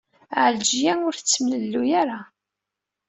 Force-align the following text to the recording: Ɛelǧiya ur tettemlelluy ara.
Ɛelǧiya 0.43 0.93
ur 1.07 1.15
tettemlelluy 1.15 1.91
ara. 2.01 2.19